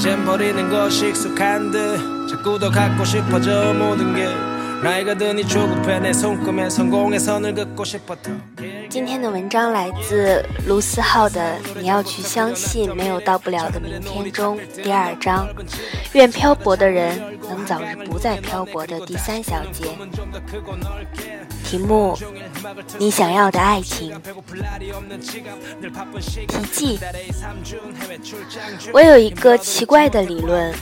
[0.00, 1.98] 이젠 버리는 것이 익숙한 듯
[2.28, 4.26] 자꾸 더 갖고 싶어져 모든 게
[4.82, 8.30] 나이가 드니 조급해 내 손금에 성공의 선을 긋고 싶어 더
[8.88, 15.48] 今天的文章来自卢思浩的《你要去相信没有到不了的明天》中第二章，
[16.12, 17.18] 愿漂泊的人
[17.48, 19.86] 能早日不再漂泊的第三小节。
[21.71, 22.17] 题目：
[22.99, 24.11] 你想要的爱情。
[26.49, 26.99] 题记：
[28.91, 30.73] 我有一个奇怪的理论，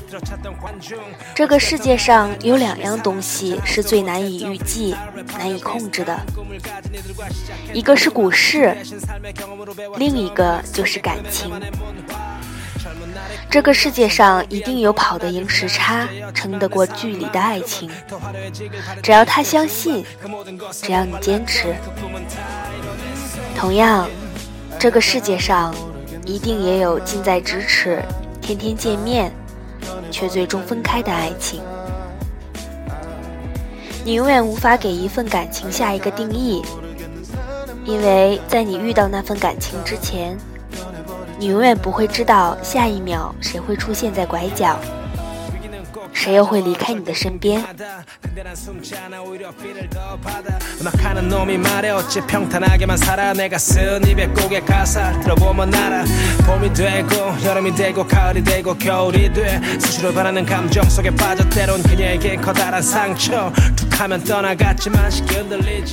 [1.35, 4.95] 这个世界上有两样东西是最难以预计、
[5.38, 6.20] 难以控制的，
[7.71, 8.75] 一个是股市，
[9.97, 11.52] 另一个就是感情。
[13.49, 17.89] 这个世界上一定有跑得赢时差、撑得过距离的爱情。
[19.02, 20.05] 只要他相信，
[20.72, 21.75] 只要你坚持。
[23.55, 24.08] 同样，
[24.77, 25.73] 这个世界上
[26.25, 28.02] 一定也有近在咫尺、
[28.39, 29.31] 天天见面，
[30.11, 31.61] 却最终分开的爱情。
[34.05, 36.61] 你永远无法给一份感情下一个定义，
[37.86, 40.38] 因为在你遇到那份感情之前。
[41.40, 44.78] 你永远不会知道下一秒谁会出现在拐角，
[46.12, 47.64] 谁又会离开你的身边。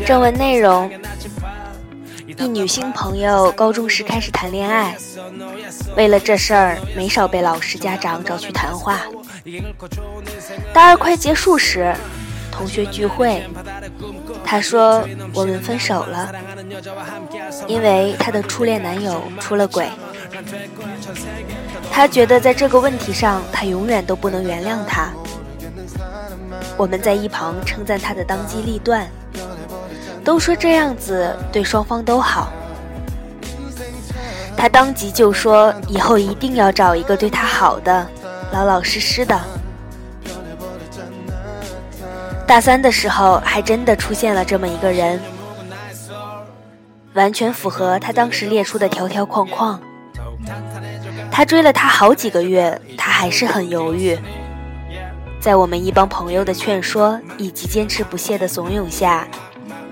[0.06, 0.90] 正文内容。
[2.26, 4.96] 一女性朋友高中时开始谈恋爱，
[5.96, 9.00] 为了这事儿没少被老师家长找去谈话。
[10.72, 11.94] 大二快结束时，
[12.50, 13.42] 同学聚会，
[14.44, 16.32] 她说我们分手了，
[17.68, 19.88] 因为她的初恋男友出了轨。
[21.90, 25.12] 她觉得在这个问题上，她永远都不能原谅他。
[26.76, 29.08] 我们在一旁称赞她的当机立断。
[30.26, 32.52] 都说这样子对双方都好，
[34.56, 38.04] 他当即就说以后一定要找一个对他好的、
[38.52, 39.40] 老老实实的。
[42.44, 45.20] 大三的时候，还真的出现了这么一个人，
[47.14, 49.80] 完全符合他当时列出的条条框框。
[51.30, 54.18] 他追了他好几个月，他还是很犹豫。
[55.38, 59.24] 在我们一帮朋友的劝说以及坚持不懈的怂恿下。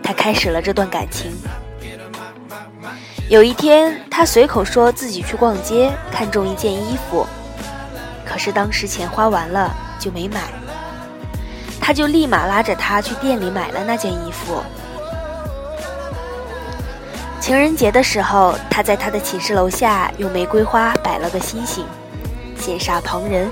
[0.05, 1.33] 他开始了这段感情。
[3.31, 7.27] 有一天，他随口说自己去逛街，看中一件衣服，
[8.25, 10.43] 可是当时钱花完了就没买。
[11.81, 14.63] 他就立马拉着他去店里买了那件衣服。
[17.41, 21.85] 情人节的时候，他在他的寝室楼下用玫瑰花摆了个星星，
[22.59, 23.51] 羡煞旁人。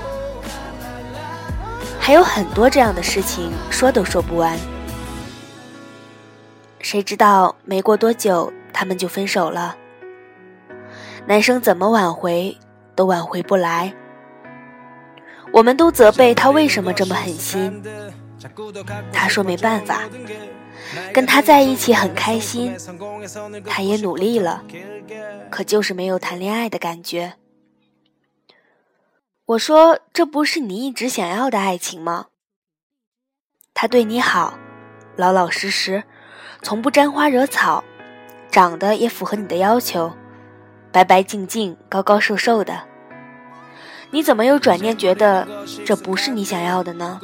[1.99, 4.57] 还有很多这样的事情，说都说不完。
[6.83, 9.77] 谁知道没过多久，他们就分手了。
[11.25, 12.55] 男生怎么挽回
[12.93, 13.93] 都挽回不来，
[15.53, 17.81] 我们都责备他为什么这么狠心。
[19.13, 20.01] 他说没办法，
[21.13, 22.75] 跟他在一起很开心，
[23.65, 24.61] 他也努力了，
[25.49, 27.35] 可就是没有谈恋爱的感觉。
[29.45, 32.27] 我说这不是你一直想要的爱情吗？
[33.73, 34.59] 他对你好，
[35.15, 36.03] 老老实实。
[36.61, 37.83] 从不沾花惹草，
[38.51, 40.13] 长得也符合你的要求，
[40.91, 42.81] 白白净净、高高瘦瘦的。
[44.11, 45.47] 你怎么又转念觉得
[45.85, 47.19] 这不是你想要的呢？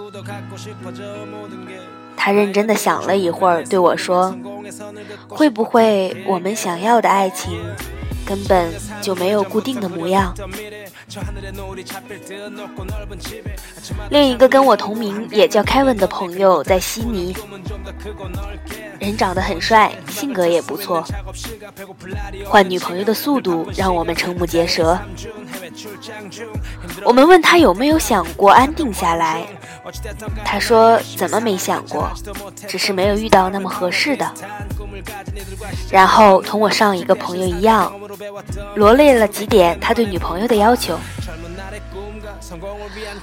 [2.17, 4.35] 他认真的想了一会儿，对我说
[5.29, 7.57] ：“会不会我们想要的爱情
[8.25, 10.33] 根本就没有固定的模样？”
[14.09, 17.35] 另一个跟我同名也叫凯文的朋友在悉尼。
[18.99, 21.03] 人长得很帅，性格也不错，
[22.45, 24.99] 换女朋友的速度让我们瞠目结舌。
[27.03, 29.47] 我们问他有没有想过安定下来，
[30.43, 32.09] 他说怎么没想过，
[32.67, 34.31] 只是没有遇到那么合适的。
[35.89, 37.91] 然后同我上一个朋友一样，
[38.75, 40.97] 罗列了几点他对女朋友的要求。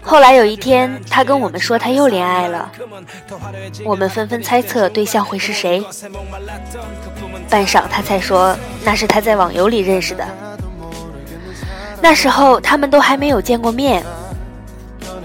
[0.02, 2.70] 后来有一天，他跟我们说他又恋爱了，
[3.84, 5.84] 我们纷纷猜测对象会是谁。
[7.48, 10.26] 半晌，他才说那是他在网游里认识的。
[12.00, 14.04] 那时候他们都还没有见过面。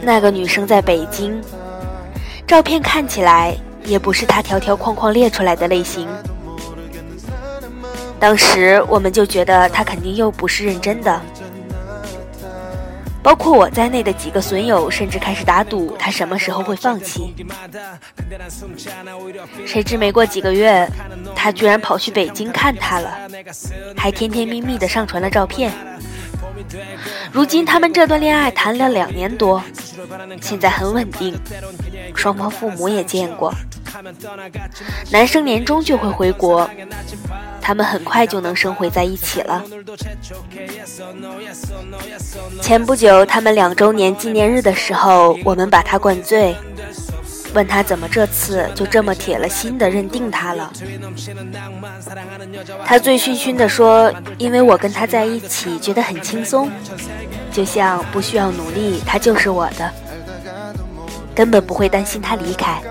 [0.02, 1.40] 那个女生在北京，
[2.48, 3.56] 照片看起来
[3.86, 6.08] 也不是他条条框框列出来的类型。
[8.20, 11.22] 当时我们就觉得他肯定又不是认真的。
[13.24, 17.36] 包括我在内的几个损友甚至开始打赌他什么时候会放弃。
[19.64, 20.90] 谁知没过几个月，
[21.36, 23.16] 他居然跑去北京看他了，
[23.96, 25.72] 还甜甜蜜蜜的上传了照片。
[27.32, 29.62] 如今他们这段恋爱谈了两年多，
[30.42, 31.38] 现在很稳定，
[32.16, 33.54] 双方父母也见过。
[35.12, 36.70] 男生年终就会回国，
[37.62, 39.64] 他们很快就能生活在一起了。
[42.62, 46.56] 前不久他们两周年纪念日的时候，我们把他灌醉，
[47.54, 50.72] 问他怎么这次就这么铁了心的认定他了。
[52.86, 56.70] 他醉醺醺的说：“因为我跟他在一起觉得很轻松，
[57.52, 59.92] 就像不需要努力，他就是我的，
[61.36, 62.82] 根本不会担心他离开。”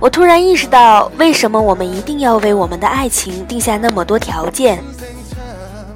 [0.00, 4.82] 我突然意识到，为什么我们一定要为我们的爱情定下那么多条件？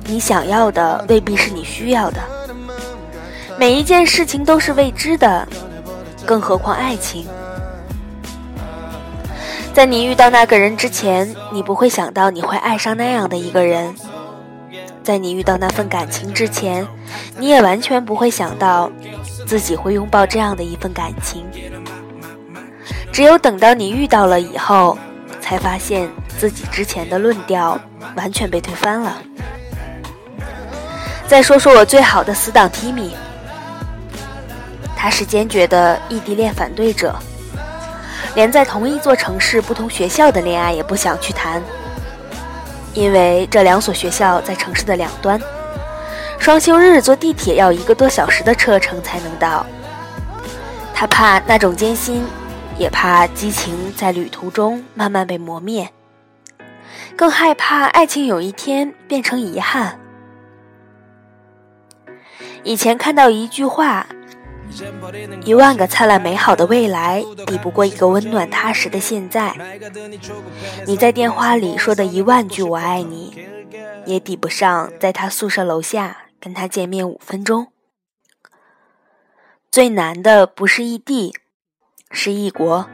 [0.07, 2.21] 你想要的未必是你需要的，
[3.59, 5.49] 每一件事情都是未知的，
[6.25, 7.27] 更何况爱情。
[9.73, 13.93] 在你遇到那个人之前，你不会想到你会爱上那样的一个人；
[15.03, 16.87] 在你遇到那份感情之前，
[17.39, 18.91] 你也完全不会想到
[19.47, 21.45] 自己会拥抱这样的一份感情。
[23.11, 24.97] 只有等到你遇到了以后，
[25.41, 27.79] 才发现自己之前的论调
[28.17, 29.19] 完全被推翻了。
[31.27, 33.11] 再说说我最好的死党 Timmy，
[35.05, 37.15] 他是坚决的异地恋反对者，
[38.35, 41.63] 连在同一座城市不同学校的恋爱也不想去谈，
[42.95, 45.39] 因为这两所学校在城市的两端，
[46.39, 49.67] 双休日坐地铁要一个多小时的车程才能到，
[50.95, 52.25] 他怕那种艰辛。
[52.79, 55.91] 也怕激情在旅途中慢慢被磨灭，
[57.15, 60.01] 更害怕爱情有一天变成遗憾。
[62.63, 64.07] 以前看到一句话
[65.45, 69.55] ：“一万个灿烂美好的未来，抵不过一个温暖踏实的现在。”
[70.87, 73.47] 你在电话里说的一万句“我爱你”，
[74.07, 77.69] 也抵不上在他宿舍楼下跟他见面五分钟。
[79.71, 81.35] 最难的不是异地。
[82.17, 82.89] 是异国，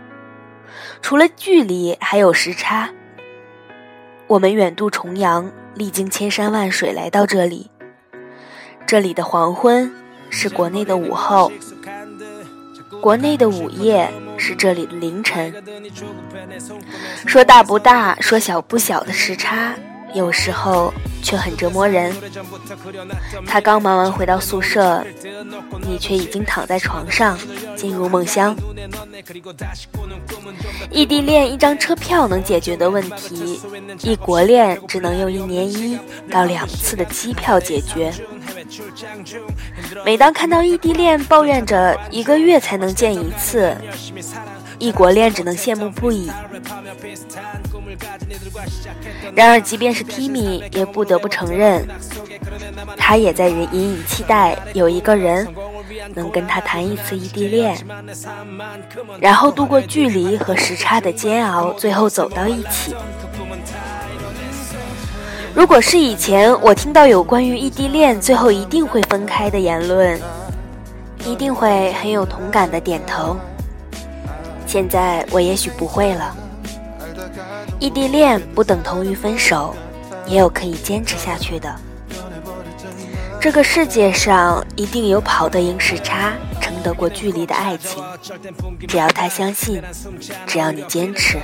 [1.03, 2.89] 除了距离，还有时差。
[4.29, 7.71] 我们远渡重洋，历经千山万水来到这里。
[8.87, 9.93] 这里的黄昏
[10.31, 11.53] 是国内的午后，
[13.01, 15.53] 国内的午夜是这里的凌晨。
[17.27, 19.75] 说大不大，说小不小的时差。
[20.13, 20.93] 有时候
[21.23, 22.13] 却很折磨人。
[23.47, 25.05] 他刚忙完回到宿舍，
[25.87, 27.39] 你却已经躺在床上
[27.77, 28.57] 进入梦乡。
[30.91, 33.61] 异地恋一张车票能解决的问题，
[34.03, 35.97] 异国恋只能用一年一
[36.29, 38.13] 到两次的机票解决。
[40.05, 43.77] 每当看到异地恋抱怨着一个月才能见一次，
[44.79, 46.31] 异国恋只能羡慕不已。
[49.35, 51.87] 然而，即便是 Timmy，也不得不承认，
[52.97, 55.47] 他也在隐隐期待有一个人
[56.15, 57.77] 能跟他谈一次异地恋，
[59.21, 62.95] 然后度过距离和时差的煎熬，最后走到一起。
[65.53, 70.19] 如果是以前我听到有关于异地恋最后一定会分开的言论，
[71.27, 73.37] 一定会很有同感的点头。
[74.67, 76.35] 现在我也许不会了。
[77.81, 79.75] 异地恋不等同于分手，
[80.27, 81.75] 也有可以坚持下去的。
[83.41, 86.33] 这个世界上一定有跑得赢时差、
[86.83, 88.03] 得过距离的爱情，
[88.89, 89.83] 只要他相信，
[90.47, 91.39] 只要你坚持。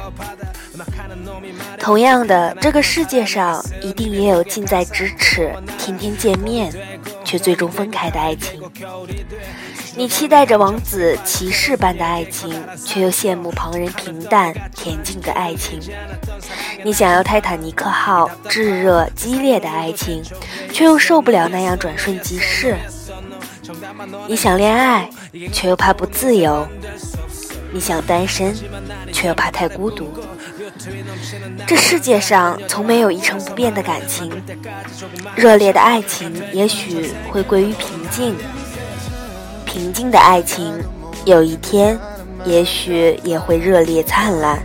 [1.79, 6.73] 同样的，这个世界上一定也有近在咫尺、天天见面，
[7.25, 8.61] 却最终分开的爱情。
[9.99, 15.81] 你期待着王子骑士般的爱情，却又羡慕旁人平淡恬静的爱情。
[16.85, 20.23] 你想要泰坦尼克号炙热激烈的爱情，
[20.71, 22.77] 却又受不了那样转瞬即逝。
[24.29, 25.09] 你想恋爱，
[25.53, 26.67] 却又怕不自由；
[27.73, 28.55] 你想单身，
[29.13, 30.13] 却又怕太孤独。
[31.67, 34.31] 这世界上从没有一成不变的感情，
[35.35, 38.37] 热烈的爱情也许会归于平静。
[39.65, 40.79] 平静的爱情，
[41.25, 41.99] 有一天，
[42.45, 44.63] 也许也会热烈灿烂。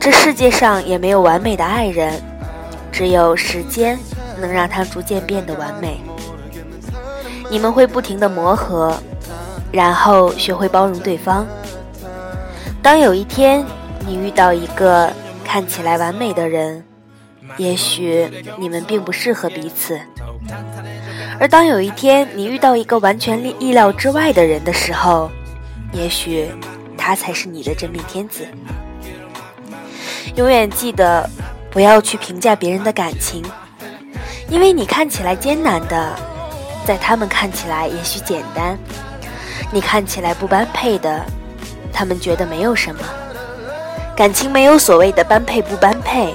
[0.00, 2.20] 这世界上也没有完美的爱人，
[2.90, 3.98] 只有时间
[4.40, 6.00] 能让他逐渐变得完美。
[7.50, 8.96] 你们会不停的磨合，
[9.72, 11.44] 然后学会包容对方。
[12.80, 13.64] 当有一天
[14.06, 15.12] 你遇到一个
[15.44, 16.82] 看起来完美的人，
[17.56, 20.00] 也许你们并不适合彼此。
[21.38, 25.30] 而当有一天你遇到一个完全意料之外的人的时候，
[25.92, 26.48] 也许
[26.96, 28.46] 他才是你的真命天子。
[30.36, 31.28] 永远记得，
[31.70, 33.42] 不要去评价别人的感情，
[34.48, 36.14] 因为你看起来艰难的，
[36.90, 38.76] 在他们看起来也许简单；
[39.70, 41.24] 你看起来不般配的，
[41.92, 43.00] 他们觉得没有什么。
[44.16, 46.34] 感情没有所谓的般配不般配，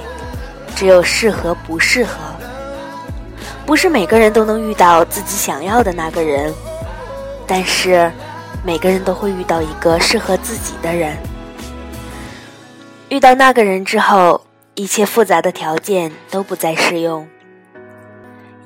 [0.74, 2.14] 只有适合不适合。
[3.66, 6.54] 不是每个人都能遇到自己想要的那个人，
[7.46, 8.10] 但是
[8.64, 11.18] 每个人都会遇到一个适合自己的人。
[13.10, 14.40] 遇到那个人之后，
[14.74, 17.28] 一切复杂的条件都不再适用，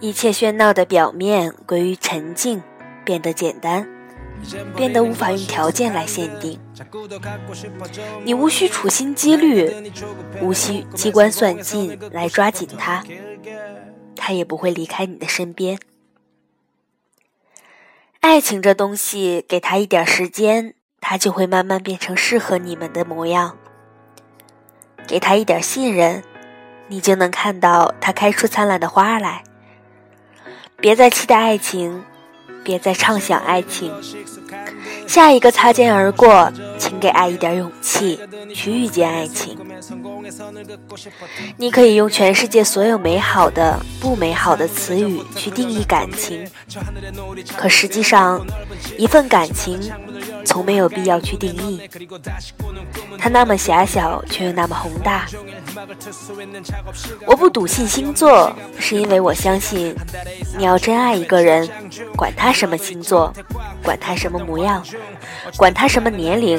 [0.01, 2.63] 一切喧闹的表面归于沉静，
[3.05, 3.87] 变得简单，
[4.75, 6.59] 变得无法用条件来限定。
[8.25, 9.93] 你无需处心积虑，
[10.41, 13.05] 无需机关算尽来抓紧他。
[14.17, 15.79] 他也不会离开你的身边。
[18.21, 23.59] 爱情这东西，给他一点时间，他就会慢慢变成适合你们的模样。
[25.07, 26.23] 给他一点信任，
[26.89, 29.43] 你就能看到他开出灿烂的花来。
[30.81, 32.03] 别再期待爱情，
[32.65, 33.93] 别再畅想爱情。
[35.07, 38.19] 下一个擦肩而过，请给爱一点勇气，
[38.55, 39.59] 去遇见爱情。
[41.57, 46.49] 你可以用全世界所有美好的、不美好的词语去定义感情，
[47.57, 48.47] 可实际上，
[48.97, 49.81] 一份感情
[50.45, 51.83] 从没有必要去定义。
[53.19, 55.27] 它那么狭小，却又那么宏大。
[57.27, 59.95] 我不笃信星座，是因为我相信，
[60.57, 61.69] 你要真爱一个人，
[62.17, 63.33] 管他什么星座，
[63.83, 64.85] 管他什么模样，
[65.57, 66.59] 管他什么年龄。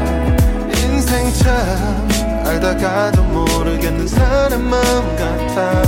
[1.33, 2.07] 참
[2.45, 5.81] 알다가도 모르겠는 사람 마음 같아.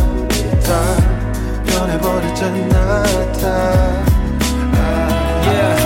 [0.64, 0.96] 다
[1.66, 4.04] 변해버렸잖아 다.
[5.44, 5.83] 위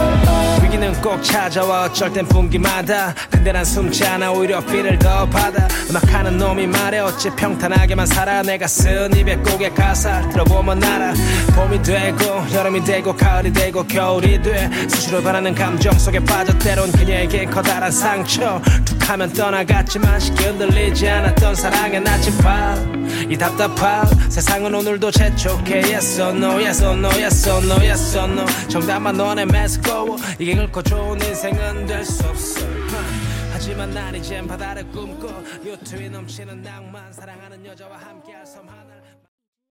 [0.87, 6.37] 기는 꼭 찾아와 어쩔 땐 분기마다 근데 난 숨지 않아 오히려 피를 더 받아 음악하는
[6.37, 11.13] 놈이 말해 어찌 평탄하게만 살아 내가 쓴 입에 곡의 가사 들어보면 알아
[11.55, 17.45] 봄이 되고 여름이 되고 가을이 되고 겨울이 돼 수시로 변하는 감정 속에 빠져 때론 그녀에게
[17.45, 26.21] 커다란 상처 툭하면 떠나갔지만 쉽게 흔들리지 않았던 사랑의 나침반 이 답답함 세상은 오늘도 재촉해 Yes
[26.21, 30.17] or no Yes or no Yes or no Yes or no 정답만 너네 매스꺼워.
[30.39, 32.65] 이게 긁고 좋은 인생은 될 수 없어.
[33.51, 35.27] 하지만 난 이젠 바다를 꿈꿔.
[35.65, 38.67] 요트에 넘치는 낭만 사랑하는 여자와 함께할 섬